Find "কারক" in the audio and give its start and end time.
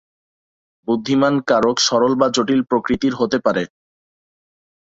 1.49-1.77